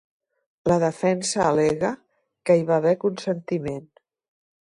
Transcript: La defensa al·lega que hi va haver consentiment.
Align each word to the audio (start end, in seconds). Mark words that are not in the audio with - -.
La 0.71 0.77
defensa 0.83 1.43
al·lega 1.49 1.91
que 2.49 2.57
hi 2.61 2.67
va 2.71 2.79
haver 2.83 2.95
consentiment. 3.05 3.87